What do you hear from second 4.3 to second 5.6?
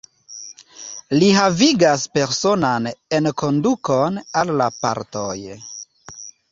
al la partoj.